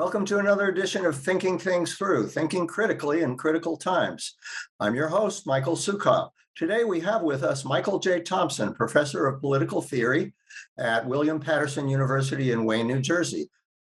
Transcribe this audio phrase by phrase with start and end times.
[0.00, 4.34] Welcome to another edition of Thinking Things Through, Thinking Critically in Critical Times.
[4.80, 6.30] I'm your host, Michael Sukoff.
[6.56, 8.22] Today we have with us Michael J.
[8.22, 10.32] Thompson, Professor of Political Theory
[10.78, 13.50] at William Paterson University in Wayne, New Jersey.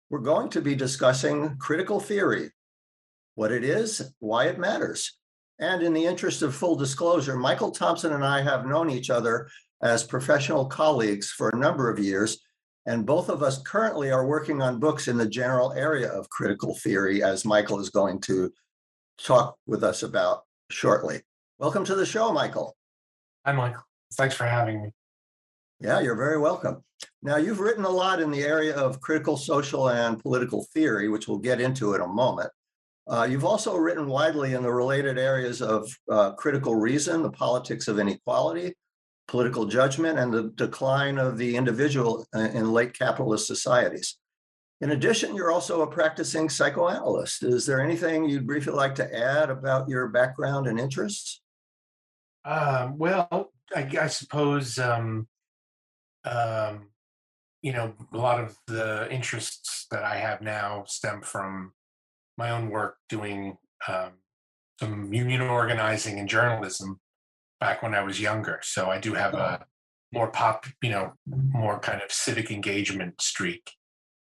[0.08, 2.52] We're going to be discussing critical theory,
[3.34, 5.18] what it is, why it matters.
[5.60, 9.50] And in the interest of full disclosure, Michael Thompson and I have known each other
[9.82, 12.38] as professional colleagues for a number of years
[12.88, 16.74] and both of us currently are working on books in the general area of critical
[16.74, 18.50] theory, as Michael is going to
[19.22, 21.20] talk with us about shortly.
[21.58, 22.74] Welcome to the show, Michael.
[23.44, 23.82] Hi, Michael.
[24.14, 24.90] Thanks for having me.
[25.80, 26.82] Yeah, you're very welcome.
[27.22, 31.28] Now, you've written a lot in the area of critical social and political theory, which
[31.28, 32.48] we'll get into in a moment.
[33.06, 37.86] Uh, you've also written widely in the related areas of uh, critical reason, the politics
[37.86, 38.74] of inequality,
[39.28, 44.16] political judgment and the decline of the individual uh, in late capitalist societies.
[44.80, 47.42] In addition, you're also a practicing psychoanalyst.
[47.42, 51.42] Is there anything you'd briefly like to add about your background and interests?
[52.44, 55.28] Um, well, I, I suppose, um,
[56.24, 56.88] um,
[57.60, 61.72] you know, a lot of the interests that I have now stem from
[62.38, 64.12] my own work doing um,
[64.80, 67.00] some union organizing and journalism
[67.60, 68.60] back when I was younger.
[68.62, 69.66] So I do have a
[70.12, 73.72] more pop, you know, more kind of civic engagement streak.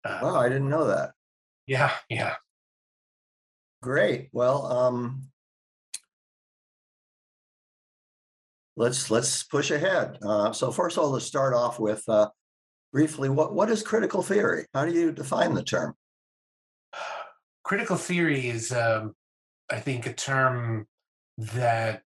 [0.04, 1.12] Uh, oh, I didn't know that.
[1.66, 2.34] Yeah, yeah.
[3.82, 4.28] Great.
[4.32, 5.30] Well, um,
[8.76, 10.18] let's let's push ahead.
[10.22, 12.28] Uh, so first of all, let's start off with uh,
[12.92, 14.66] briefly what what is critical theory?
[14.74, 15.94] How do you define the term?
[17.62, 19.14] Critical theory is, um,
[19.70, 20.88] I think, a term
[21.38, 22.02] that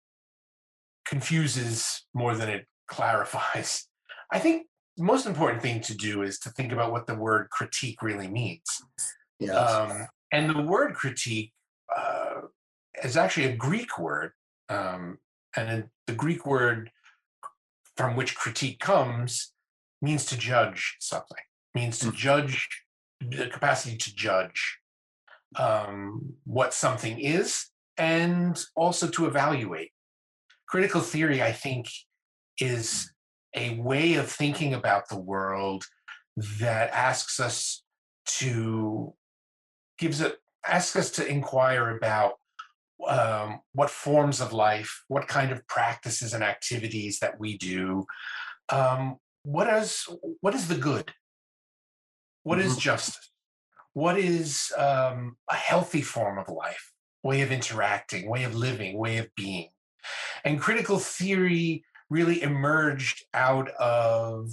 [1.06, 3.86] confuses more than it clarifies.
[4.32, 4.66] I think
[4.96, 8.28] the most important thing to do is to think about what the word critique really
[8.28, 8.82] means.
[9.38, 9.70] Yes.
[9.70, 11.52] Um, and the word critique
[11.94, 12.42] uh,
[13.02, 14.32] is actually a Greek word.
[14.68, 15.18] Um,
[15.56, 16.90] and the Greek word
[17.96, 19.52] from which critique comes
[20.02, 21.44] means to judge something,
[21.74, 22.14] means to mm.
[22.14, 22.68] judge
[23.20, 24.78] the capacity to judge
[25.56, 27.66] um, what something is
[27.96, 29.92] and also to evaluate
[30.66, 31.88] critical theory, I think,
[32.58, 33.12] is
[33.54, 35.84] a way of thinking about the world
[36.60, 37.82] that asks us
[38.26, 39.14] to
[39.98, 42.34] gives it asks us to inquire about
[43.08, 48.06] um, what forms of life, what kind of practices and activities that we do,
[48.70, 50.08] um, what is
[50.40, 51.12] what is the good,
[52.42, 52.68] What mm-hmm.
[52.68, 53.30] is justice,
[53.92, 56.92] what is um, a healthy form of life,
[57.22, 59.68] way of interacting, way of living, way of being.
[60.44, 64.50] And critical theory really emerged out of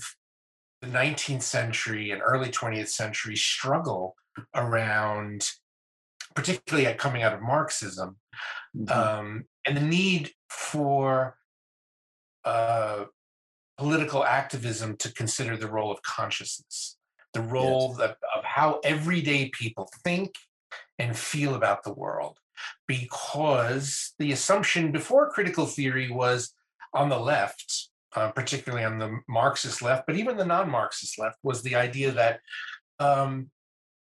[0.82, 4.16] the 19th century and early 20th century struggle
[4.56, 5.52] around,
[6.36, 8.18] particularly coming out of Marxism,
[8.76, 8.92] mm-hmm.
[8.92, 11.38] um, and the need for
[12.46, 13.06] uh,
[13.78, 16.98] political activism to consider the role of consciousness,
[17.34, 17.98] the role yes.
[17.98, 20.34] that, of how everyday people think
[20.98, 22.38] and feel about the world
[22.88, 26.54] because the assumption before critical theory was
[26.94, 31.38] on the left, uh, particularly on the Marxist left, but even the non Marxist left,
[31.44, 32.40] was the idea that
[33.00, 33.50] um,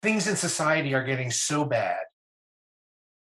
[0.02, 2.00] things in society are getting so bad.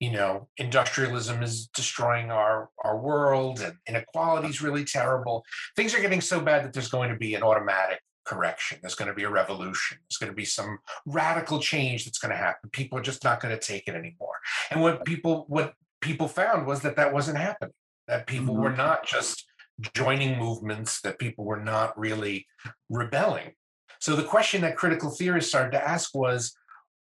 [0.00, 5.44] You know, industrialism is destroying our, our world and inequality is really terrible.
[5.74, 8.78] Things are getting so bad that there's going to be an automatic correction.
[8.80, 9.98] There's going to be a revolution.
[10.02, 12.70] There's going to be some radical change that's going to happen.
[12.70, 14.36] People are just not going to take it anymore.
[14.70, 17.74] And what people what people found was that that wasn't happening.
[18.06, 18.64] That people mm-hmm.
[18.64, 19.46] were not just
[19.94, 21.00] joining movements.
[21.00, 22.46] That people were not really
[22.90, 23.52] rebelling.
[24.00, 26.54] So the question that critical theorists started to ask was,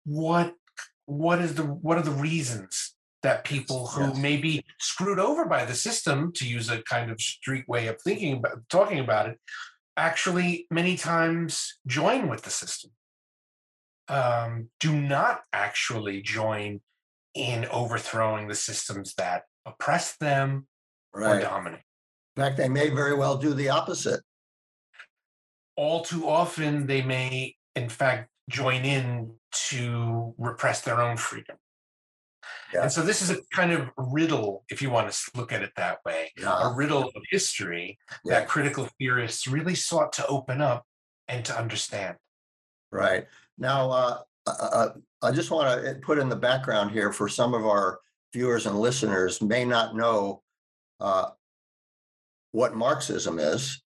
[0.04, 0.54] what
[1.06, 4.18] what is the what are the reasons that people who yes.
[4.18, 7.96] may be screwed over by the system, to use a kind of street way of
[8.02, 9.40] thinking about talking about it,
[9.96, 12.90] actually many times join with the system,
[14.08, 16.80] um, do not actually join
[17.34, 20.66] in overthrowing the systems that oppress them
[21.12, 21.38] right.
[21.38, 21.80] or dominate.
[22.36, 24.20] In fact, they may very well do the opposite.
[25.76, 29.32] All too often, they may, in fact, join in
[29.68, 31.56] to repress their own freedom.
[32.74, 32.82] Yeah.
[32.82, 35.70] And so this is a kind of riddle, if you want to look at it
[35.76, 36.70] that way, yeah.
[36.70, 38.40] a riddle of history yeah.
[38.40, 40.84] that critical theorists really sought to open up
[41.28, 42.16] and to understand.
[42.90, 43.26] Right.
[43.58, 44.88] Now, uh, uh, uh
[45.22, 48.00] I just want to put in the background here for some of our
[48.34, 50.42] viewers and listeners may not know
[51.00, 51.30] uh,
[52.52, 53.82] what Marxism is,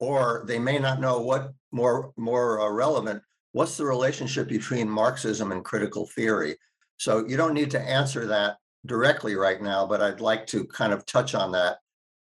[0.00, 5.52] or they may not know what more more uh, relevant what's the relationship between Marxism
[5.52, 6.56] and critical theory?
[6.98, 10.92] So you don't need to answer that directly right now, but I'd like to kind
[10.92, 11.78] of touch on that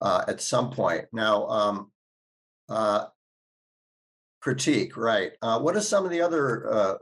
[0.00, 1.06] uh, at some point.
[1.12, 1.92] Now, um,
[2.68, 3.06] uh,
[4.40, 5.32] critique, right?
[5.42, 6.94] Uh, what are some of the other uh,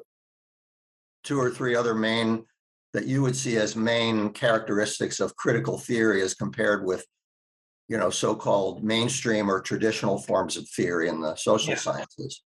[1.25, 2.45] two or three other main
[2.95, 7.05] that you would see as main characteristics of critical theory as compared with,
[7.87, 11.79] you know, so-called mainstream or traditional forms of theory in the social Yeah.
[11.79, 12.43] sciences?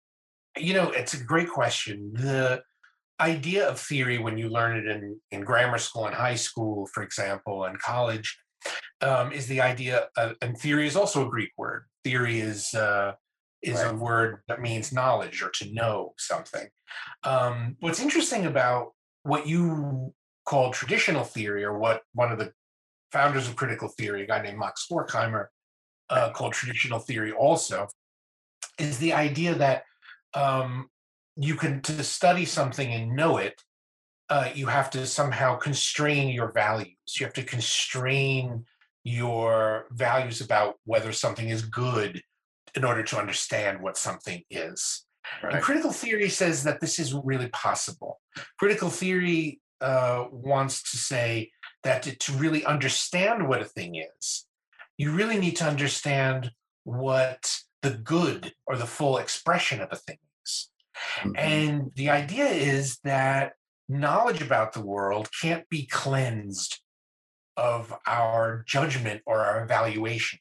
[0.56, 2.12] You know, it's a great question.
[2.14, 2.62] The
[3.20, 7.02] idea of theory, when you learn it in, in grammar school and high school, for
[7.02, 8.38] example, and college,
[9.00, 11.84] um, is the idea, of, and theory is also a Greek word.
[12.04, 13.12] Theory is uh,
[13.62, 16.66] is a word that means knowledge or to know something.
[17.24, 18.92] Um, what's interesting about
[19.22, 20.14] what you
[20.46, 22.52] call traditional theory, or what one of the
[23.12, 25.46] founders of critical theory, a guy named Max Horkheimer,
[26.08, 27.86] uh, called traditional theory, also,
[28.78, 29.84] is the idea that
[30.34, 30.88] um,
[31.42, 33.62] you can to study something and know it
[34.28, 36.94] uh, you have to somehow constrain your values.
[37.18, 38.64] You have to constrain
[39.02, 42.22] your values about whether something is good
[42.76, 45.04] in order to understand what something is.
[45.42, 48.20] And critical theory says that this isn't really possible.
[48.56, 51.50] Critical theory uh, wants to say
[51.82, 54.46] that to, to really understand what a thing is
[55.00, 56.52] you really need to understand
[56.84, 60.68] what the good or the full expression of a thing is
[61.20, 61.38] Mhm.
[61.38, 63.54] and the idea is that
[63.88, 66.80] knowledge about the world can't be cleansed
[67.56, 70.38] of our judgment or our evaluation.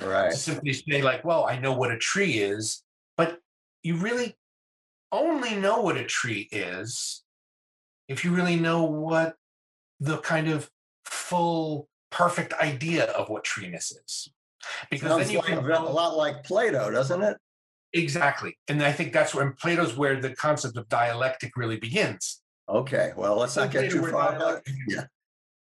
[0.00, 0.30] Right.
[0.30, 2.82] To simply say, like, well, I know what a tree is,
[3.16, 3.40] but
[3.82, 4.36] you really
[5.12, 7.24] only know what a tree is
[8.08, 9.36] if you really know what
[10.00, 10.70] the kind of
[11.04, 14.28] full, perfect idea of what treeness is.
[14.90, 17.36] Because Sounds then you like a lot like Plato, doesn't it?
[17.92, 18.58] Exactly.
[18.68, 22.42] And I think that's when Plato's where the concept of dialectic really begins.
[22.68, 24.60] Okay, well, let's not get too far.
[24.86, 25.04] Yeah.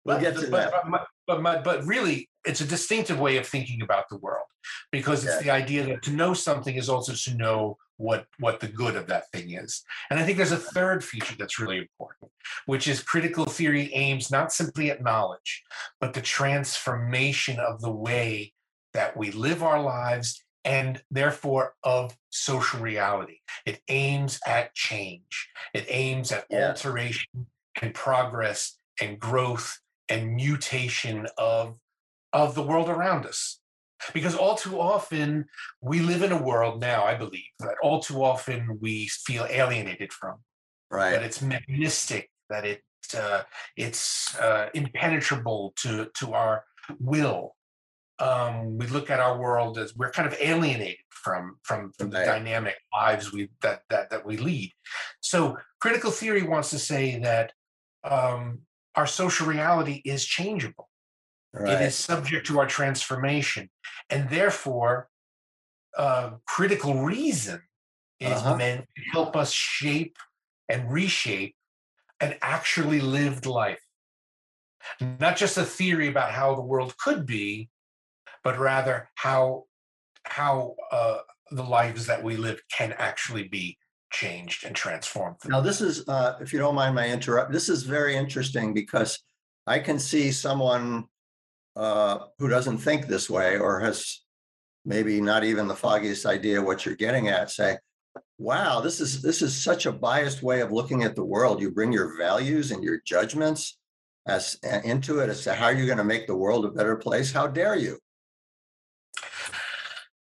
[0.05, 0.91] We'll But get to but, that.
[0.91, 4.44] But, but, my, but really, it's a distinctive way of thinking about the world
[4.91, 8.67] because it's the idea that to know something is also to know what what the
[8.67, 9.82] good of that thing is.
[10.11, 12.32] And I think there's a third feature that's really important,
[12.67, 15.62] which is critical theory aims not simply at knowledge,
[16.00, 18.53] but the transformation of the way
[18.93, 23.38] that we live our lives and therefore of social reality.
[23.67, 25.49] It aims at change.
[25.75, 26.69] It aims at Yeah.
[26.69, 27.47] alteration
[27.81, 29.79] and progress and growth
[30.09, 31.79] and mutation of
[32.32, 33.61] of the world around us
[34.14, 35.47] because all too often
[35.81, 40.12] we live in a world now i believe that all too often we feel alienated
[40.12, 40.38] from
[40.91, 41.12] Right.
[41.12, 42.82] that it's mechanistic that it
[43.17, 43.43] uh,
[43.76, 46.65] it's uh, impenetrable to to our
[47.00, 47.55] will
[48.19, 52.19] um, we look at our world as we're kind of alienated from from, from the
[52.19, 52.26] Right.
[52.26, 54.70] dynamic lives we that that that we lead
[55.20, 57.53] so critical theory wants to say that
[58.05, 58.60] um,
[58.94, 60.89] our social reality is changeable
[61.55, 61.82] it Right.
[61.82, 63.70] is subject to our transformation
[64.10, 65.08] and therefore
[65.96, 67.60] uh, critical reason
[68.20, 68.56] is Uh-huh.
[68.56, 70.17] meant to help us shape
[70.69, 71.55] and reshape
[72.20, 73.84] an actually lived life
[75.20, 77.69] not just a theory about how the world could be
[78.44, 79.65] but rather how
[80.25, 81.19] how uh,
[81.51, 83.77] the lives that we live can actually be
[84.13, 87.82] changed and transformed Now, this is, uh, if you don't mind my interrupt, this is
[87.82, 89.19] very interesting because
[89.67, 91.05] I can see someone
[91.77, 94.20] uh, who doesn't think this way or has
[94.84, 97.79] maybe not even the foggiest idea what you're getting at, say,
[98.39, 101.61] wow, this is, this is such a biased way of looking at the world.
[101.61, 103.79] You bring your values and your judgments
[104.27, 106.70] as uh, into it as to how are you're going to make the world a
[106.70, 107.32] better place.
[107.32, 107.99] How dare you?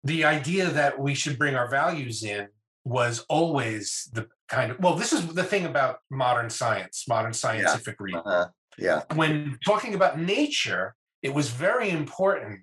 [0.03, 2.47] The idea that we should bring our values in
[2.83, 7.95] was always the kind of well this is the thing about modern science modern scientific
[7.99, 12.61] reading Uh, yeah, when talking about nature it was very important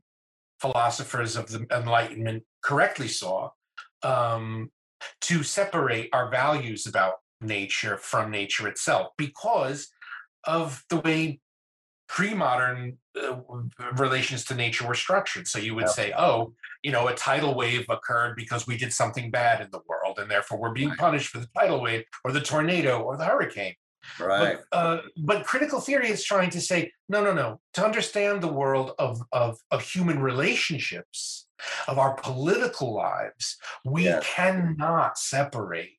[0.61, 3.50] philosophers of the enlightenment correctly saw
[4.02, 4.71] um,
[5.21, 9.88] to separate our values about nature from nature itself because
[10.45, 11.40] of the way
[12.09, 13.37] pre-modern uh,
[13.97, 15.91] relations to nature were structured so you would Yeah.
[16.00, 19.81] say oh you know a tidal wave occurred because we did something bad in the
[19.88, 20.99] world and therefore we're being Right.
[20.99, 23.75] punished for the tidal wave or the tornado or the hurricane
[24.19, 24.59] right.
[24.73, 27.59] but, uh, but critical theory is trying to say no, no, no.
[27.75, 31.47] To understand the world of of of human relationships,
[31.87, 34.25] of our political lives, we Yes.
[34.27, 35.93] cannot separate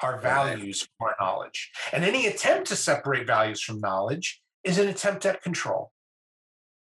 [0.00, 0.22] our Right.
[0.22, 1.70] values from our knowledge.
[1.92, 5.90] And any attempt to separate values from knowledge is an attempt at control.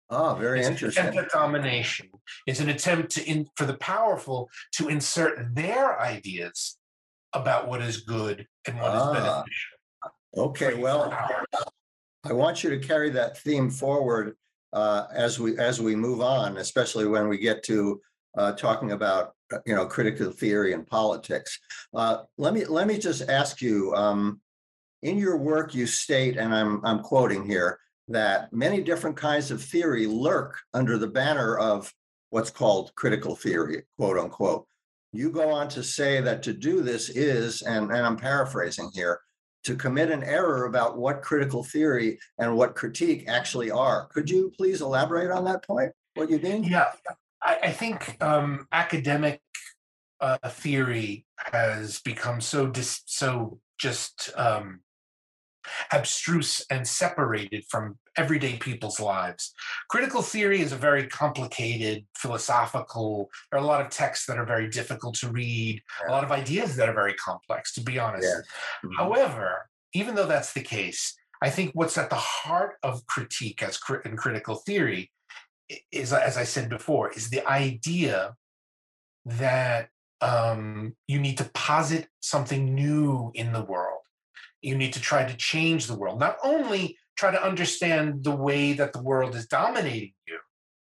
[0.09, 1.05] Oh, very It's an interesting.
[1.07, 2.09] attempt at domination.
[2.45, 6.77] It's an attempt to in, for the powerful to insert their ideas
[7.33, 9.77] about what is good and what is Ah, beneficial.
[10.37, 11.11] Okay, well,
[12.23, 14.35] I want you to carry that theme forward
[14.73, 18.01] uh, as we, as we move on, especially when we get to
[18.37, 21.59] uh, talking about, uh, you know, critical theory and politics.
[21.93, 24.39] Uh, Let me, let me just ask you, um,
[25.07, 29.63] in your work, you state, and I'm, I'm quoting here, that many different kinds of
[29.63, 31.93] theory lurk under the banner of
[32.29, 34.65] what's called critical theory, quote unquote.
[35.13, 39.21] You go on to say that to do this is, and, and I'm paraphrasing here,
[39.63, 44.07] to commit an error about what critical theory and what critique actually are.
[44.13, 45.91] Could you please elaborate on that point?
[46.15, 46.63] What you mean?
[46.63, 46.91] Yeah,
[47.41, 49.41] I, I think um, academic
[50.19, 54.81] uh, theory has become so dis, so just um,
[55.91, 59.53] abstruse and separated from everyday people's lives.
[59.89, 63.29] Critical theory is a very complicated philosophical.
[63.51, 65.81] There are a lot of texts that are very difficult to read.
[66.07, 68.23] A lot of ideas that are very complex, to be honest.
[68.27, 68.41] Yes.
[68.83, 68.97] Mhm.
[68.97, 73.77] However, even though that's the case, I think what's at the heart of critique as
[73.77, 75.11] cri- in critical theory
[75.91, 78.35] is, as I said before, is the idea
[79.25, 79.89] that
[80.21, 83.86] um, you need to posit something new in the world.
[84.61, 88.73] You need to try to change the world, not only try to understand the way
[88.73, 90.39] that the world is dominating you,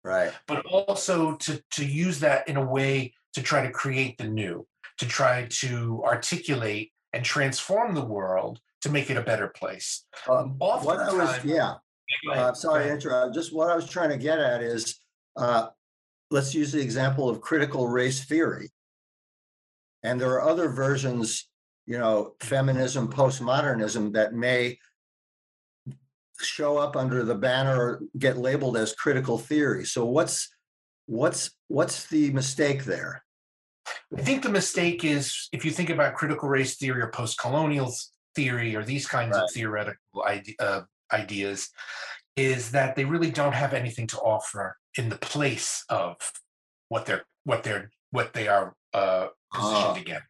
[0.05, 0.33] Right.
[0.47, 4.67] but also to to use that in a way to try to create the new,
[4.99, 10.07] to try to articulate and transform the world to make it a better place.
[10.29, 11.75] Um, What I was, yeah,
[12.33, 13.35] uh, sorry interrupt.
[13.35, 15.01] Just what I was trying to get at is,
[15.37, 15.69] uh,
[16.31, 18.71] let's use the example of critical race theory.
[20.03, 21.49] And there are other versions,
[21.89, 24.79] you know, feminism, postmodernism that may
[26.39, 29.87] show up under the banner, or get labeled as critical theory.
[29.87, 30.55] So what's,
[31.07, 33.25] what's, what's the mistake there?
[34.17, 37.91] I think the mistake is if you think about critical race theory or post-colonial
[38.37, 39.45] theory or these kinds Right.
[39.45, 41.71] of theoretical ide- uh, ideas,
[42.37, 46.17] is that they really don't have anything to offer in the place of
[46.91, 50.01] what they're what they're what they are uh, positioned Ah.
[50.01, 50.27] against.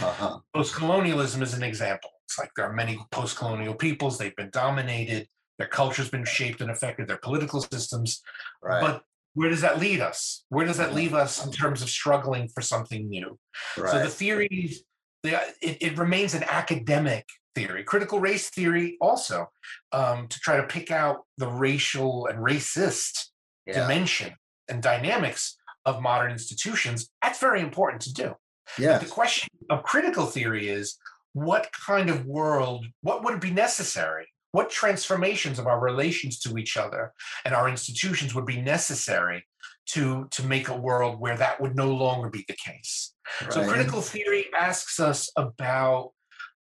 [0.00, 2.10] Uh-huh, Post-colonialism is an example.
[2.24, 6.70] It's like there are many post-colonial peoples; they've been dominated, their culture's been shaped and
[6.70, 8.22] affected, their political systems.
[8.62, 9.02] right, But
[9.34, 10.44] where does that lead us?
[10.48, 10.94] Where does that Mhm.
[10.94, 13.38] leave us in terms of struggling for something new?
[13.76, 14.82] So the right, theories,
[15.22, 17.84] the, it, it remains an academic theory.
[17.84, 19.50] Critical race theory also,
[19.92, 23.26] um, to try to pick out the racial and racist
[23.66, 24.34] yeah, dimension
[24.68, 27.10] and dynamics of modern institutions.
[27.22, 28.34] That's very important to do.
[28.76, 30.98] But yes, the question of critical theory is
[31.32, 34.26] what kind of world, what would be necessary?
[34.52, 37.12] What transformations of our relations to each other
[37.44, 39.46] and our institutions would be necessary
[39.86, 43.14] to, to make a world where that would no longer be the case?
[43.50, 46.10] So critical theory asks us about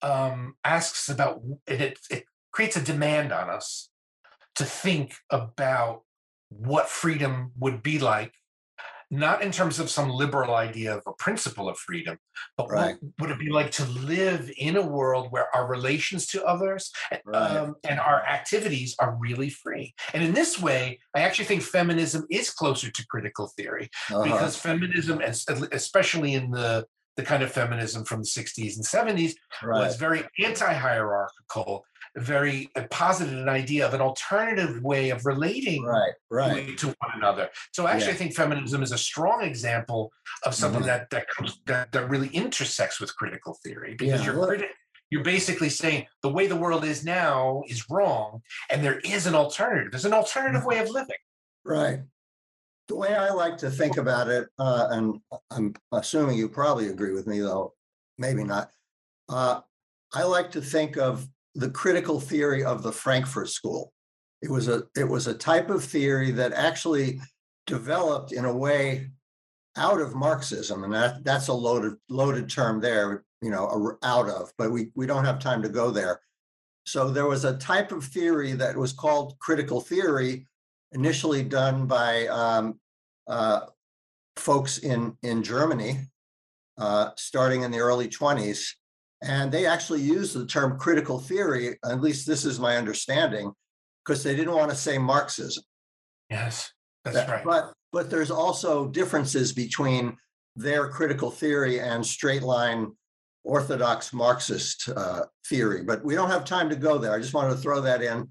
[0.03, 1.99] um, asks about it.
[2.11, 3.91] It creates a demand on us
[4.57, 6.03] to think about
[6.49, 8.33] what freedom would be like,
[9.11, 12.17] not in terms of some liberal idea of a principle of freedom,
[12.57, 12.97] but Right.
[13.01, 16.93] what would it be like to live in a world where our relations to others
[17.25, 17.37] Right.
[17.57, 19.95] um, and our activities are really free?
[20.15, 24.57] And in this way, I actually think feminism is closer to critical theory Uh-huh, because
[24.57, 26.87] feminism, es- especially in the
[27.17, 31.85] the kind of feminism from the 60s and 70s, Right, was very anti-hierarchical,
[32.17, 37.49] very posited an idea of an alternative way of relating right, right, to- one another.
[37.73, 38.13] So actually, Yeah.
[38.15, 40.13] I think feminism is a strong example
[40.45, 40.87] of something Mhm.
[40.87, 41.27] that that,
[41.67, 44.69] that that really intersects with critical theory because Yeah, you're criti-
[45.11, 49.35] you're basically saying the way the world is now is wrong, and there is an
[49.35, 49.91] alternative.
[49.93, 51.17] There's an alternative way of living.
[51.65, 52.01] right.
[52.89, 55.21] The way I like to think about it, uh, and
[55.53, 57.75] I'm assuming you probably agree with me, though,
[58.19, 58.73] maybe not.
[59.29, 59.61] Uh,
[60.13, 63.93] I like to think of the critical theory of the Frankfurt School.
[64.43, 67.21] It was a, it was a type of theory that actually
[67.67, 69.11] developed in a way
[69.77, 74.53] out of Marxism, and that, that's a loaded, loaded term there, you know, out of,
[74.59, 76.21] but we, we don't have time to go there.
[76.85, 80.47] So there was a type of theory that was called critical theory,
[80.93, 82.81] initially done by um,
[83.29, 83.61] uh,
[84.37, 86.01] folks in, in Germany,
[86.79, 88.73] uh, starting in the early 20s.
[89.23, 93.53] And they actually used the term critical theory, at least this is my understanding,
[94.05, 95.63] because they didn't want to say Marxism.
[96.31, 96.73] Yes,
[97.05, 97.45] that's That- right.
[97.45, 100.17] But, but there's also differences between
[100.57, 102.93] their critical theory and straight line
[103.45, 107.13] orthodox Marxist uh, theory, but we don't have time to go there.
[107.13, 108.31] I just wanted to throw that in.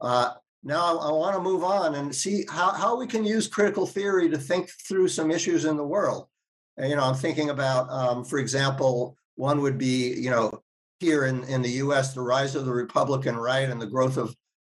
[0.00, 3.86] Uh, Now, I want to move on and see how, how we can use critical
[3.86, 6.26] theory to think through some issues in the world.
[6.76, 10.62] And, You know, I'm thinking about, um, for example, one would be, you know,
[10.98, 14.36] here in, in the US, the rise of the Republican right and the growth of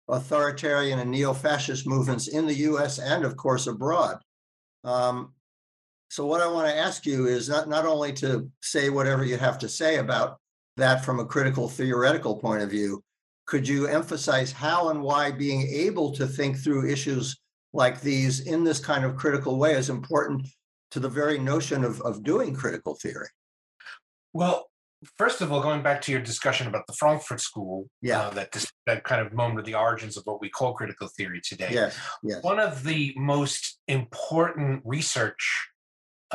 [0.06, 4.18] authoritarian and neo-fascist movements in the US and of course abroad.
[4.84, 5.32] Um,
[6.10, 9.38] so what I want to ask you is not, not only to say whatever you
[9.38, 10.38] have to say about
[10.76, 13.02] that from a critical theoretical point of view,
[13.46, 17.40] could you emphasize how and why being able to think through issues
[17.72, 20.46] like these in this kind of critical way is important
[20.90, 23.28] to the very notion of, of doing critical theory?
[24.32, 24.66] Well,
[25.16, 28.20] first of all, going back to your discussion about the Frankfurt School, Yeah.
[28.20, 31.08] uh, that dis- that kind of moment of the origins of what we call critical
[31.08, 31.70] theory today.
[31.72, 35.68] Yes, yes, One of the most important research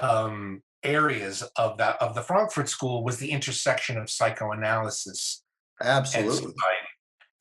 [0.01, 5.43] um, areas of that of the Frankfurt School was the intersection of psychoanalysis
[5.79, 6.53] and absolutely.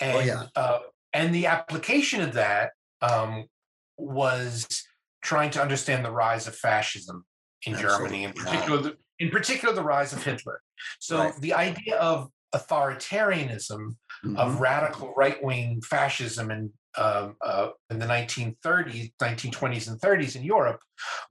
[0.03, 0.47] Oh, yeah.
[0.57, 0.81] uh,
[1.13, 3.45] and the application of that um,
[3.97, 4.67] was
[5.23, 7.25] trying to understand the rise of fascism
[7.67, 8.83] in Germany, in particular.
[8.83, 8.91] yeah.
[9.25, 10.61] In particular, the rise of Hitler.
[11.01, 11.41] So Right.
[11.41, 13.97] the idea of authoritarianism,
[14.37, 14.61] of Mhm.
[14.61, 20.81] radical right-wing fascism in um, uh, in the 1930s, 1920s, and 30s in Europe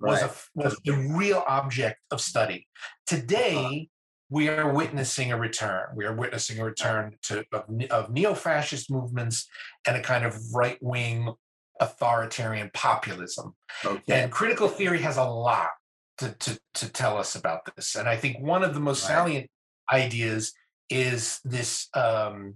[0.02, 2.68] was a, was the real object of study.
[3.08, 3.88] Today,
[4.30, 5.86] we are witnessing a return.
[5.96, 9.48] We are witnessing a return to of, of neo-fascist movements
[9.88, 11.34] and a kind of right-wing
[11.80, 13.56] authoritarian populism.
[13.86, 15.70] Okay, And critical theory has a lot
[16.18, 17.96] to, to, to tell us about this.
[17.96, 19.16] And I think one of the most Right.
[19.16, 19.50] salient
[19.92, 20.54] ideas
[20.90, 22.56] is this um,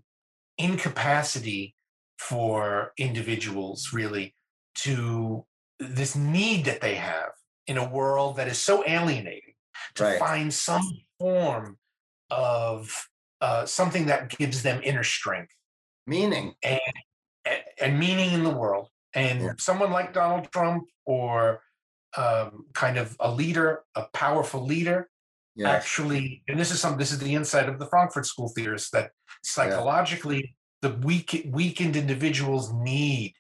[0.58, 1.76] incapacity
[2.20, 4.36] for individuals really
[4.76, 5.46] to
[5.80, 7.32] this need that they have
[7.68, 9.54] in a world that is so alienating
[9.96, 10.20] to Right.
[10.20, 11.78] find some form
[12.30, 13.10] of
[13.42, 15.54] uh, something that gives them inner strength
[16.08, 16.80] meaning, and,
[17.80, 18.88] and meaning in the world.
[19.14, 19.54] And Yeah.
[19.60, 21.62] someone like Donald Trump or
[22.18, 25.10] um, kind of a leader, a powerful leader,
[25.56, 28.90] yes, actually, and this is some, this is the insight of the Frankfurt School theorists
[28.92, 29.12] that
[29.44, 33.34] psychologically the weak, weakened individuals need,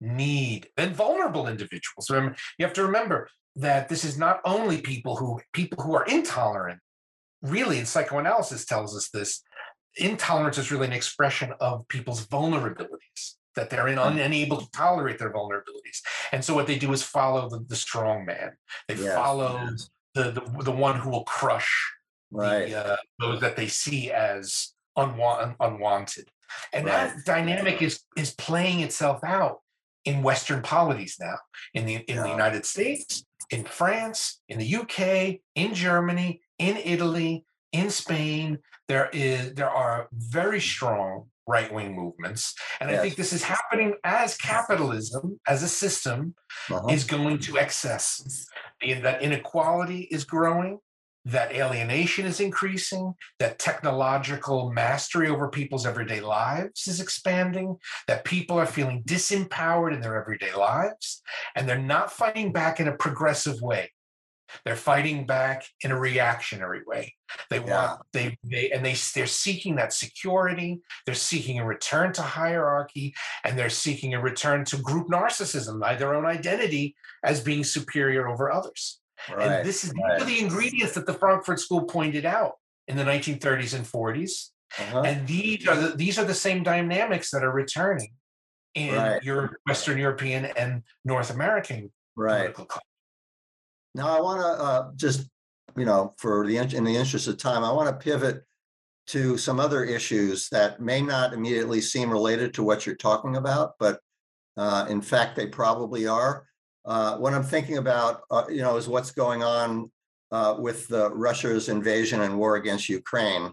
[0.00, 2.10] need, and vulnerable individuals.
[2.10, 6.04] Remember, you have to remember that this is not only people who people who are
[6.04, 6.80] intolerant.
[7.42, 9.42] Really, and psychoanalysis tells us this.
[9.96, 14.24] Intolerance is really an expression of people's vulnerabilities that they're in, Mm.
[14.24, 16.00] unable to tolerate their vulnerabilities,
[16.32, 18.52] and so what they do is follow the, the strong man.
[18.88, 21.92] They yes, follow yes, the, the the one who will crush
[22.30, 26.28] Right, the, uh, those that they see as unwa- unwanted.
[26.72, 29.60] And that dynamic is is playing itself out
[30.04, 31.38] in Western polities now,
[31.74, 37.44] in the in the United States, in France, in the UK, in Germany, in Italy,
[37.72, 38.58] in Spain.
[38.88, 43.94] There is there are very strong right wing movements, and I think this is happening
[44.04, 46.34] as capitalism as a system
[46.70, 48.46] uh-huh, is going to excess.
[48.82, 50.78] In that inequality is growing,
[51.26, 58.56] that alienation is increasing, that technological mastery over people's everyday lives is expanding, that people
[58.56, 61.22] are feeling disempowered in their everyday lives,
[61.56, 63.90] and they're not fighting back in a progressive way.
[64.64, 67.14] They're fighting back in a reactionary way.
[67.50, 70.80] They want they they and they they're seeking that security.
[71.04, 75.96] They're seeking a return to hierarchy, and they're seeking a return to group narcissism, by
[75.96, 79.00] their own identity as being superior over others.
[79.34, 80.22] right, and this is these right.
[80.22, 82.54] are the ingredients that the Frankfurt School pointed out
[82.88, 84.50] in the 1930s and 40s.
[84.78, 88.12] uh-huh, And these are the, these are the same dynamics that are returning
[88.74, 89.22] in Right.
[89.22, 92.38] Europe, Western European and North American right.
[92.38, 92.86] political culture.
[93.96, 95.26] Now, I want to uh, just,
[95.74, 98.42] you know, for the, in the interest of time, I want to pivot
[99.06, 103.72] to some other issues that may not immediately seem related to what you're talking about,
[103.80, 104.00] but
[104.58, 106.46] uh, in fact, they probably are.
[106.84, 109.90] Uh, What I'm thinking about, uh, you know, is what's going on
[110.30, 113.50] uh, with the Russia's invasion and war against Ukraine,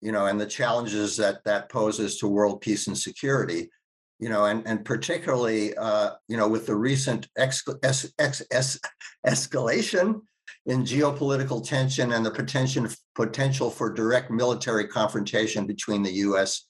[0.00, 3.70] you know, and the challenges that that poses to world peace and security
[4.18, 8.80] you know, and and particularly, uh, you know, with the recent ex, es, ex, es,
[9.26, 10.22] escalation
[10.66, 16.66] in geopolitical tension and the potential potential for direct military confrontation between the U.S.,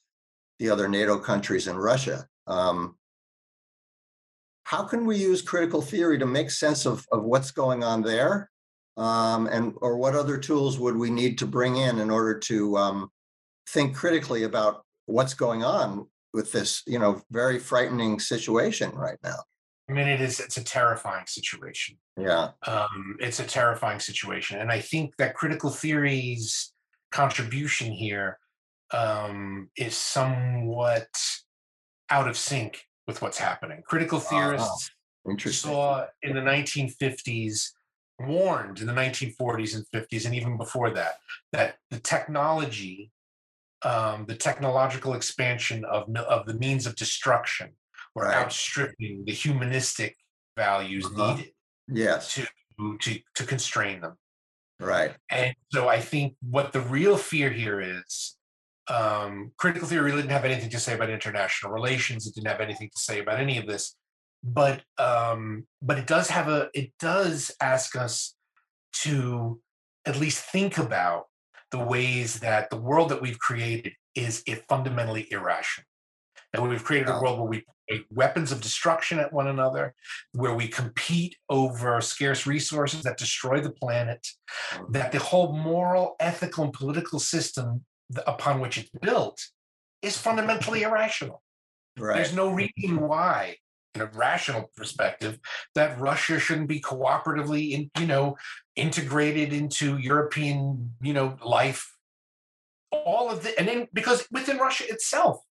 [0.59, 2.25] the other NATO countries, and Russia.
[2.47, 2.95] Um,
[4.63, 8.49] how can we use critical theory to make sense of of what's going on there,
[8.97, 12.75] um, and or what other tools would we need to bring in in order to
[12.77, 13.09] um,
[13.69, 19.37] think critically about what's going on with this, you know, very frightening situation right now.
[19.89, 21.97] I mean, it is it's a terrifying situation.
[22.17, 26.73] Yeah, Um, it's a terrifying situation, and I think that critical theory's
[27.11, 28.37] contribution here
[28.91, 31.07] um, is somewhat
[32.09, 33.81] out of sync with what's happening.
[33.87, 34.25] Critical Wow.
[34.29, 34.91] theorists
[35.51, 37.71] saw in the 1950s
[38.19, 41.15] warned in the 1940s and 50s and even before that
[41.51, 43.11] that the technology
[43.91, 46.01] um, the technological expansion of
[46.35, 47.69] of the means of destruction
[48.15, 48.37] were Right.
[48.41, 50.13] outstripping the humanistic
[50.65, 51.35] values Uh-huh.
[51.35, 51.51] needed
[52.05, 52.41] Yes, to,
[53.03, 54.15] to to constrain them
[54.79, 55.11] right.
[55.29, 58.37] and so i think what the real fear here is
[58.99, 62.61] um, critical theory really didn't have anything to say about international relations it didn't have
[62.67, 63.83] anything to say about any of this
[64.43, 64.77] but
[65.09, 68.15] um, but it does have a it does ask us
[69.03, 69.59] to
[70.09, 71.23] at least think about
[71.75, 75.85] the ways that the world that we've created is fundamentally irrational.
[76.53, 77.65] That we've created a world where we
[78.09, 79.93] weapons of destruction at one another
[80.31, 84.25] where we compete over scarce resources that destroy the planet
[84.71, 84.91] mm.
[84.91, 87.85] that the whole moral ethical and political system
[88.25, 89.39] upon which it's built
[90.01, 91.43] is fundamentally irrational.
[91.97, 92.15] Right.
[92.15, 93.55] there's no reason why,
[94.01, 95.39] a rational perspective,
[95.75, 98.37] that Russia shouldn't be cooperatively, in, you know,
[98.75, 101.91] integrated into European, you know, life.
[102.91, 105.41] All of the, and then because within Russia itself,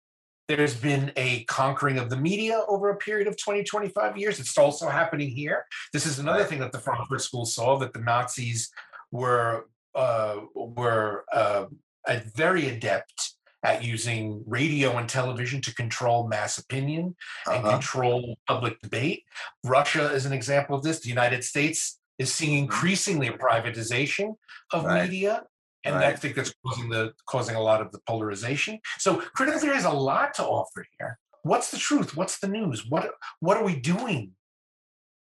[0.48, 4.38] there's been a conquering of the media over a period of 20, 25 years.
[4.38, 5.64] It's also happening here.
[5.92, 8.70] This is another thing that the Frankfurt School saw that the Nazis
[9.10, 11.66] were uh, were uh,
[12.06, 13.33] a very adept
[13.64, 17.70] at using radio and television to control mass opinion and Uh-huh.
[17.72, 19.24] control public debate.
[19.64, 21.00] Russia is an example of this.
[21.00, 24.34] The United States is seeing increasingly a privatization
[24.72, 24.86] of Mm-hmm.
[24.86, 25.02] Right.
[25.10, 25.44] media.
[25.86, 28.80] And I think that's causing the causing a lot of the polarization.
[28.98, 31.18] So critical theory has a lot to offer here.
[31.42, 32.16] What's the truth?
[32.16, 32.86] What's the news?
[32.88, 33.04] What
[33.40, 34.32] what are we doing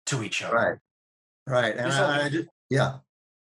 [0.06, 0.54] to each other?
[0.56, 0.78] Right.
[1.46, 1.74] Right.
[1.76, 2.98] And I, I ju- yeah,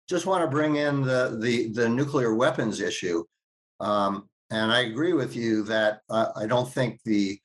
[0.08, 3.24] just want to bring in the, the, the nuclear weapons issue.
[3.80, 7.38] Um, and I agree with you that uh, I don't think the,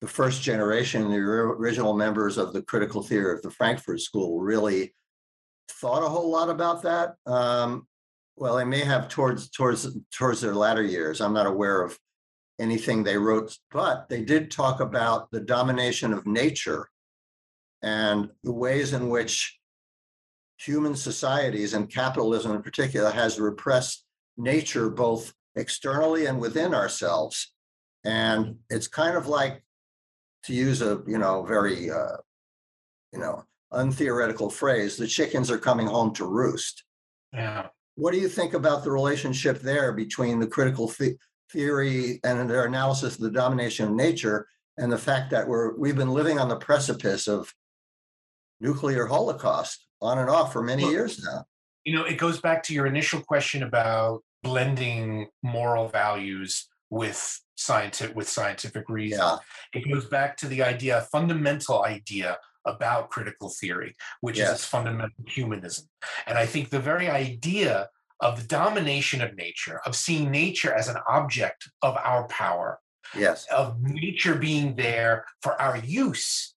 [0.00, 4.94] the first generation, the original members of the critical theory of the Frankfurt School really
[5.68, 7.14] thought a whole lot about that.
[7.26, 7.86] Um,
[8.36, 11.20] well, they may have towards, towards, towards their latter years.
[11.20, 11.98] I'm not aware of
[12.58, 16.88] anything they wrote, but they did talk about the domination of nature
[17.82, 19.58] and the ways in which
[20.58, 24.04] human societies and capitalism in particular has repressed
[24.36, 27.52] nature both externally and within ourselves.
[28.04, 29.62] And it's kind of like,
[30.44, 32.18] to use a, you know, very, uh,
[33.12, 36.84] you know, untheoretical phrase, the chickens are coming home to roost.
[37.32, 37.68] Yeah.
[37.96, 41.16] What do you think about the relationship there between the critical the-
[41.50, 45.96] theory and their analysis of the domination of nature and the fact that we're, we've
[45.96, 47.52] been living on the precipice of
[48.60, 51.44] nuclear holocaust on and off for many Well, years now?
[51.84, 58.14] You know, it goes back to your initial question about blending moral values with scientific
[58.14, 59.18] with scientific reason.
[59.18, 59.38] Yeah,
[59.72, 65.24] It goes back to the idea, fundamental idea about critical theory, which is its fundamental
[65.26, 65.86] humanism.
[66.26, 67.88] And I think the very idea
[68.20, 72.78] of the domination of nature, of seeing nature as an object of our power,
[73.16, 76.54] yes, of nature being there for our use,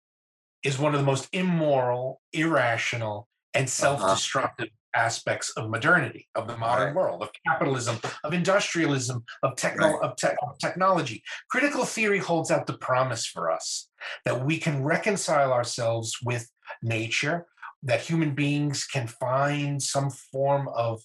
[0.63, 3.69] is one of the most immoral, irrational, and uh-huh.
[3.69, 6.95] self-destructive aspects of modernity, of the modern Right.
[6.95, 10.01] world, of capitalism, of industrialism, of techno Right.
[10.09, 11.23] of, tech of technology.
[11.49, 13.89] Critical theory holds out the promise for us
[14.23, 16.49] that we can reconcile ourselves with
[16.81, 17.47] nature,
[17.83, 21.03] that human beings can find some form of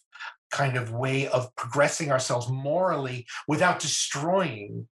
[0.51, 4.89] kind of way of progressing ourselves morally without destroying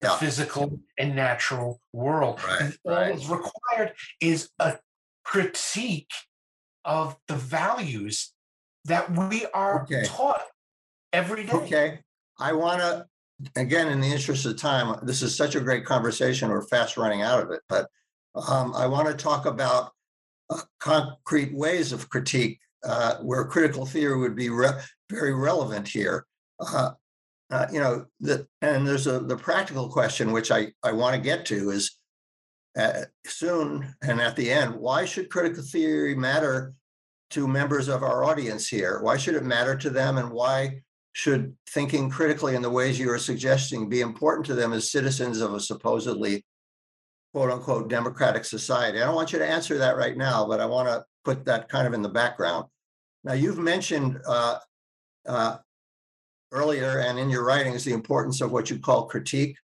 [0.00, 0.16] the Yeah.
[0.18, 2.42] physical and natural world.
[2.44, 3.14] Right, and all right.
[3.16, 4.78] that's required is a
[5.24, 6.12] critique
[6.84, 8.32] of the values
[8.86, 10.04] that we are Okay.
[10.06, 10.42] taught
[11.12, 11.52] every day.
[11.52, 11.98] okay.
[12.38, 13.06] I want to,
[13.56, 17.22] again, in the interest of time, this is such a great conversation, we're fast running
[17.22, 17.88] out of it, but
[18.34, 19.92] um, I want to talk about
[20.48, 26.26] uh, concrete ways of critique uh, where critical theory would be re- very relevant here.
[26.58, 26.92] Uh,
[27.50, 31.20] uh, you know, the, and there's a, the practical question, which I, I want to
[31.20, 31.98] get to is
[32.78, 36.72] uh, soon and at the end, why should critical theory matter
[37.30, 39.00] to members of our audience here?
[39.02, 43.10] Why should it matter to them and why should thinking critically in the ways you
[43.10, 46.44] are suggesting be important to them as citizens of a supposedly
[47.32, 49.00] quote unquote democratic society?
[49.00, 51.68] I don't want you to answer that right now, but I want to put that
[51.68, 52.66] kind of in the background.
[53.24, 54.58] Now, you've mentioned uh,
[55.26, 55.58] uh,
[56.52, 59.56] earlier and in your writings the importance of what you call critique,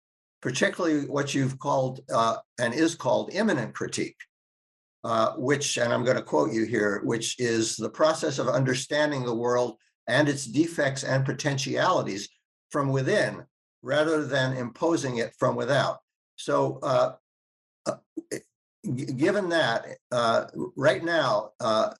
[0.41, 4.17] particularly what you've called uh, and is called immanent critique,
[5.05, 9.23] uh, which, and I'm going to quote you here, which is the process of understanding
[9.23, 12.27] the world and its defects and potentialities
[12.71, 13.43] from within
[13.83, 15.99] rather than imposing it from without.
[16.37, 17.11] So, uh,
[17.85, 17.97] uh,
[18.95, 21.91] given that, uh, right now, uh,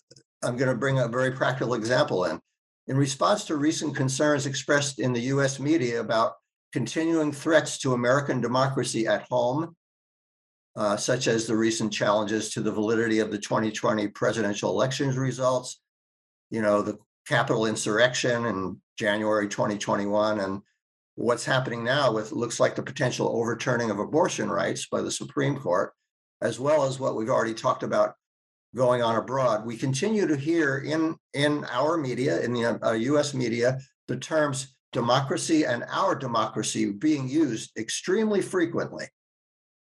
[0.44, 2.40] I'm going to bring a very practical example in.
[2.88, 6.34] In response to recent concerns expressed in the US media about
[6.74, 9.76] continuing threats to American democracy at home,
[10.76, 15.80] uh, such as the recent challenges to the validity of the 2020 presidential elections results,
[16.50, 20.62] you know, the Capitol insurrection in January 2021, and
[21.16, 25.58] what's happening now with looks like the potential overturning of abortion rights by the Supreme
[25.58, 25.94] Court,
[26.42, 28.14] as well as what we've already talked about
[28.76, 29.66] going on abroad.
[29.66, 33.34] We continue to hear in in our media, in the uh, U.S.
[33.34, 39.06] media, the terms democracy and our democracy being used extremely frequently.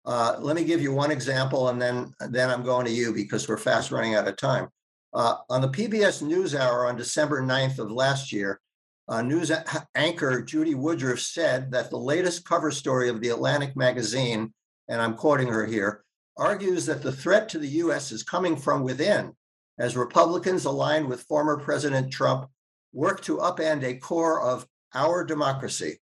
[0.05, 3.47] Uh, let me give you one example, and then then I'm going to you because
[3.47, 4.67] we're fast running out of time.
[5.13, 8.59] Uh, on the PBS NewsHour on December 9th of last year,
[9.07, 9.51] uh, news
[9.95, 14.53] anchor Judy Woodruff said that the latest cover story of the Atlantic magazine,
[14.87, 16.03] and I'm quoting her here,
[16.37, 19.33] argues that the threat to the US is coming from within
[19.77, 22.49] as Republicans aligned with former President Trump
[22.93, 25.99] work to upend a core of our democracy.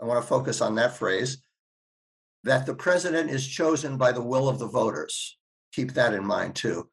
[0.00, 1.38] I want to focus on that phrase
[2.46, 5.36] that the president is chosen by the will of the voters.
[5.72, 6.88] Keep that in mind too.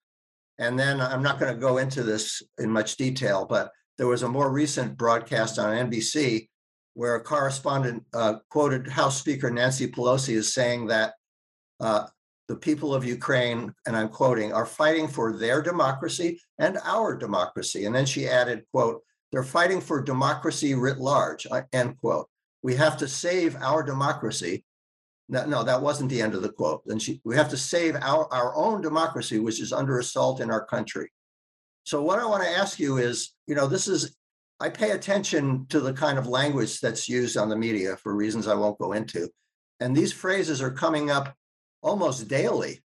[0.60, 4.24] And then I'm not going to go into this in much detail, but there was
[4.24, 6.50] a more recent broadcast on NBC
[6.96, 11.14] where a correspondent uh, quoted House Speaker Nancy Pelosi as saying that
[11.80, 12.08] uh,
[12.48, 17.86] the people of Ukraine, and I'm quoting, are fighting for their democracy and our democracy.
[17.86, 22.28] And then she added, quote, they're fighting for democracy writ large, uh, end quote.
[22.62, 24.66] We have to save our democracy.
[25.34, 26.84] No, no, that wasn't the end of the quote.
[26.86, 30.52] And she, we have to save our, our own democracy, which is under assault in
[30.52, 31.12] our country.
[31.86, 34.16] So what I want to ask you is, you know, this is,
[34.60, 38.48] I pay attention to the kind of language that's used on the media for reasons
[38.48, 39.28] I won't go into.
[39.80, 41.34] And these phrases are coming up
[41.82, 42.84] almost daily,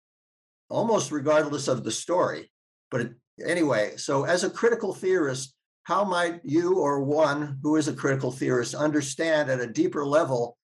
[0.68, 2.50] almost regardless of the story.
[2.90, 3.10] But
[3.46, 8.32] anyway, so as a critical theorist, how might you or one who is a critical
[8.32, 10.56] theorist understand at a deeper level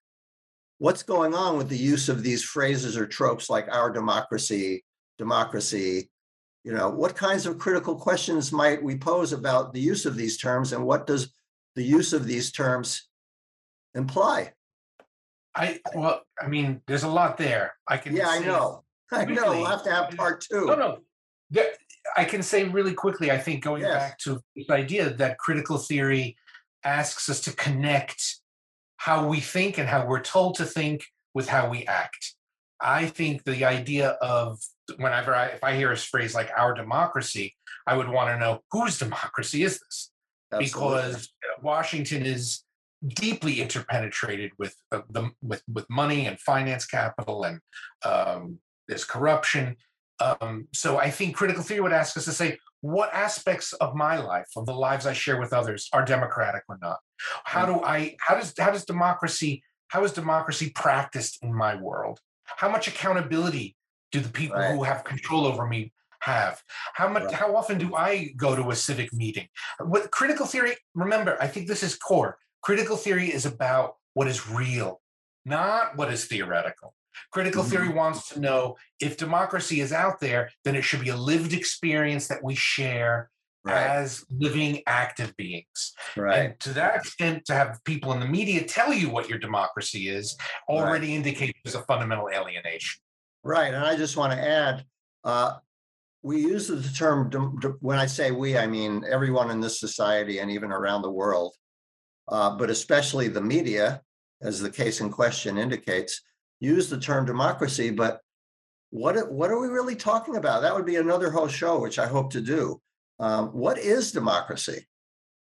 [0.79, 4.83] what's going on with the use of these phrases or tropes like our democracy,
[5.17, 6.09] democracy?
[6.63, 10.37] You know, what kinds of critical questions might we pose about the use of these
[10.37, 11.33] terms and what does
[11.75, 13.07] the use of these terms
[13.95, 14.51] imply?
[15.55, 17.73] I well, I mean, there's a lot there.
[17.87, 18.15] I can.
[18.15, 18.83] Yeah, I know.
[19.11, 19.51] I know.
[19.51, 20.65] We'll have to have part two.
[20.65, 20.97] No, no.
[21.49, 21.73] There-
[22.15, 23.31] I can say really quickly.
[23.31, 23.93] I think going Yes.
[23.93, 26.37] back to this idea that critical theory
[26.83, 28.21] asks us to connect
[28.97, 32.35] how we think and how we're told to think with how we act.
[32.79, 34.59] I think the idea of
[34.97, 37.55] whenever I, if I hear a phrase like our democracy,
[37.85, 40.11] I would want to know whose democracy is this?
[40.51, 40.67] Absolutely.
[40.67, 42.63] because Washington is
[43.05, 47.59] deeply interpenetrated with uh, the with with money and finance capital and
[48.05, 49.75] um, there's corruption.
[50.19, 54.17] Um, so I think critical theory would ask us to say what aspects of my
[54.17, 56.99] life, of the lives I share with others, are democratic or not.
[57.43, 57.75] How mm.
[57.75, 58.15] do I?
[58.19, 59.63] How does how does democracy?
[59.89, 62.19] How is democracy practiced in my world?
[62.45, 63.75] How much accountability
[64.11, 66.61] do the people who have control over me have?
[66.93, 67.23] How much?
[67.23, 67.33] Right.
[67.33, 69.47] How often do I go to a civic meeting?
[69.79, 70.75] What critical theory?
[70.93, 72.37] Remember, I think this is core.
[72.61, 75.01] Critical theory is about what is real,
[75.45, 76.93] not what is theoretical.
[77.31, 77.69] Critical Mhm.
[77.69, 81.53] theory wants to know if democracy is out there, then it should be a lived
[81.53, 83.29] experience that we share
[83.63, 85.93] Right, as living active beings.
[86.15, 86.37] right.
[86.37, 90.07] And to that extent, to have people in the media tell you what your democracy
[90.07, 90.37] is
[90.69, 93.01] already indicates there's a fundamental alienation.
[93.43, 94.85] Right, and I just want to add,
[95.25, 95.57] uh,
[96.21, 97.29] we use the term,
[97.81, 101.55] when I say we, I mean everyone in this society and even around the world.
[102.29, 104.01] Uh, but especially the media,
[104.41, 106.21] as the case in question indicates,
[106.59, 108.21] use the term democracy, but
[108.89, 110.61] what, what are we really talking about?
[110.61, 112.81] That would be another whole show, which I hope to do.
[113.19, 114.87] Um, what is democracy?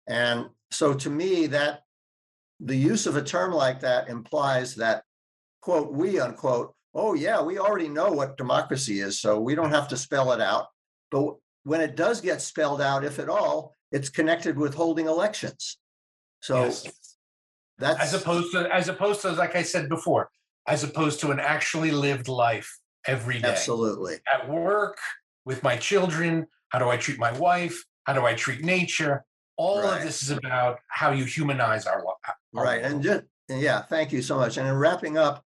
[0.06, 1.80] And so to me, that
[2.60, 5.04] the use of a term like that implies that,
[5.62, 9.88] quote, we unquote, oh, yeah, we already know what democracy is, so we don't have
[9.88, 10.66] to spell it out.
[11.10, 15.78] But when it does get spelled out, if at all, it's connected with holding elections.
[16.40, 16.86] So Yes.
[17.78, 20.30] that's As opposed to, as opposed to, like I said before,
[20.66, 23.48] as opposed to an actually lived life every day.
[23.48, 24.98] absolutely At work,
[25.44, 27.82] with my children, how do I treat my wife?
[28.04, 29.24] How do I treat nature?
[29.56, 29.98] All Right.
[29.98, 32.36] of this is about how you humanize our life.
[32.52, 32.82] right.
[32.82, 34.58] And just yeah, thank you so much.
[34.58, 35.44] And in wrapping up,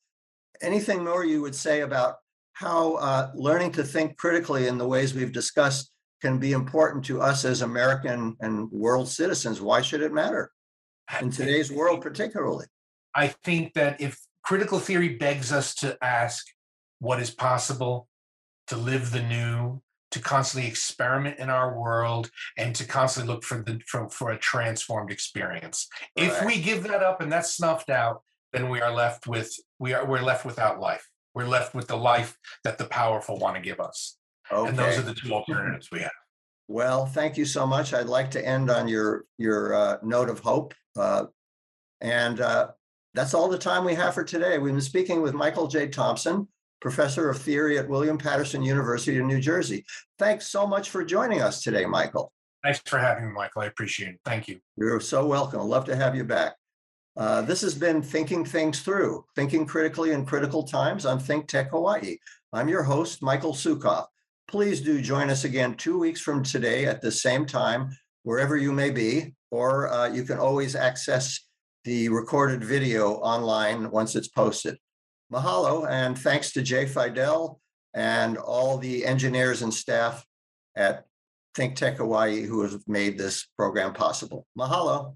[0.62, 2.18] anything more you would say about
[2.54, 7.22] how uh, learning to think critically in the ways we've discussed can be important to
[7.22, 9.62] us as American and world citizens?
[9.62, 10.52] Why should it matter
[11.22, 12.66] in today's world, particularly?
[13.16, 16.46] I think that if critical theory begs us to ask
[17.00, 18.08] what is possible,
[18.68, 23.64] to live the new, to constantly experiment in our world and to constantly look for
[23.64, 25.88] the for, for a transformed experience.
[26.16, 29.94] If we give that up and that's snuffed out, then we are left with we
[29.94, 31.10] are we're left without life.
[31.34, 34.18] We're left with the life that the powerful want to give us.
[34.52, 34.70] Okay.
[34.70, 36.12] And those are the two alternatives we have.
[36.68, 37.94] Well, thank you so much.
[37.94, 40.76] I'd like to end on your, your uh, note of hope.
[40.96, 41.26] uh,
[42.02, 42.68] And uh,
[43.14, 44.58] that's all the time we have for today.
[44.58, 45.88] We've been speaking with Michael J.
[45.88, 46.48] Thompson,
[46.82, 49.86] Professor of Theory at William Paterson University in New Jersey.
[50.18, 52.32] Thanks so much for joining us today, Michael.
[52.64, 53.62] Thanks for having me, Michael.
[53.62, 54.20] I appreciate it.
[54.26, 54.60] Thank you.
[54.78, 55.60] You're so welcome.
[55.60, 56.54] I'd love to have you back.
[57.16, 61.70] Uh, This has been Thinking Things Through, Thinking Critically in Critical Times on Think Tech
[61.70, 62.18] Hawaii.
[62.52, 64.06] I'm your host, Michael Sukoff.
[64.48, 67.92] Please do join us again two weeks from today at the same time,
[68.24, 71.40] wherever you may be, or uh, you can always access
[71.84, 74.78] the recorded video online once it's posted.
[75.32, 77.60] Mahalo, and thanks to Jay Fidel
[77.94, 80.26] and all the engineers and staff
[80.76, 81.06] at
[81.56, 84.46] Think Tech Hawaii who have made this program possible.
[84.58, 85.16] Mahalo.